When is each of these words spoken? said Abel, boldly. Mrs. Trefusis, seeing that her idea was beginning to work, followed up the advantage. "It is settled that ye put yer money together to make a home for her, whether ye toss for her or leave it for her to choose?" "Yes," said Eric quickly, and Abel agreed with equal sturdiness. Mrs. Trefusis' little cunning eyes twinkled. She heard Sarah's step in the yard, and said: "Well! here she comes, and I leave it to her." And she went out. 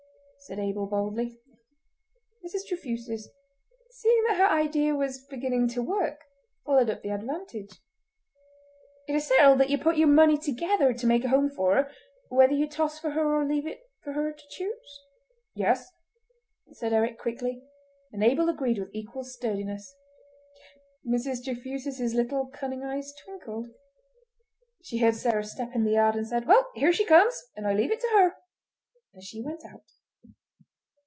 said 0.43 0.57
Abel, 0.57 0.87
boldly. 0.87 1.37
Mrs. 2.43 2.65
Trefusis, 2.67 3.29
seeing 3.91 4.23
that 4.27 4.37
her 4.37 4.47
idea 4.47 4.95
was 4.95 5.23
beginning 5.29 5.67
to 5.69 5.83
work, 5.83 6.21
followed 6.65 6.89
up 6.89 7.03
the 7.03 7.11
advantage. 7.13 7.79
"It 9.07 9.13
is 9.13 9.27
settled 9.27 9.59
that 9.59 9.69
ye 9.69 9.77
put 9.77 9.97
yer 9.97 10.07
money 10.07 10.39
together 10.39 10.95
to 10.95 11.05
make 11.05 11.23
a 11.23 11.29
home 11.29 11.47
for 11.47 11.75
her, 11.75 11.91
whether 12.29 12.53
ye 12.53 12.67
toss 12.67 12.97
for 12.97 13.11
her 13.11 13.35
or 13.35 13.45
leave 13.45 13.67
it 13.67 13.81
for 14.03 14.13
her 14.13 14.33
to 14.33 14.43
choose?" 14.49 15.03
"Yes," 15.53 15.87
said 16.73 16.91
Eric 16.91 17.19
quickly, 17.19 17.61
and 18.11 18.23
Abel 18.23 18.49
agreed 18.49 18.79
with 18.79 18.89
equal 18.95 19.23
sturdiness. 19.23 19.95
Mrs. 21.07 21.45
Trefusis' 21.45 22.15
little 22.15 22.47
cunning 22.47 22.83
eyes 22.83 23.13
twinkled. 23.23 23.67
She 24.81 24.97
heard 24.97 25.13
Sarah's 25.13 25.51
step 25.51 25.69
in 25.75 25.83
the 25.83 25.91
yard, 25.91 26.15
and 26.15 26.27
said: 26.27 26.47
"Well! 26.47 26.71
here 26.73 26.91
she 26.91 27.05
comes, 27.05 27.39
and 27.55 27.67
I 27.67 27.73
leave 27.75 27.91
it 27.91 27.99
to 27.99 28.09
her." 28.17 28.37
And 29.13 29.21
she 29.23 29.39
went 29.39 29.63
out. 29.63 29.83